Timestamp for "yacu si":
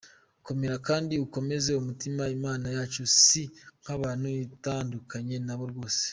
2.75-3.43